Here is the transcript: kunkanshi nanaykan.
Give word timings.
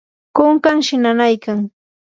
kunkanshi 0.35 0.93
nanaykan. 1.03 1.59